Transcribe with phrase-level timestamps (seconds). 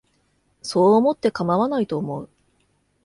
[0.63, 2.27] そう思ってかまわないと思う